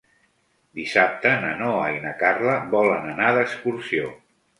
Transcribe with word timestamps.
Dissabte 0.77 1.33
na 1.43 1.51
Noa 1.59 1.83
i 1.97 1.99
na 2.05 2.13
Carla 2.21 2.55
volen 2.77 3.05
anar 3.13 3.29
d'excursió. 3.37 4.09